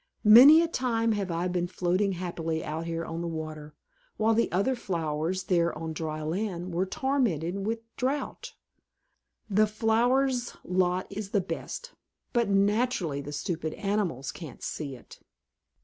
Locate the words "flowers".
4.75-5.43, 9.67-10.57